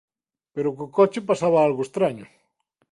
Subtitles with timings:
[0.55, 2.25] Pero co coche pasaba algo estraño.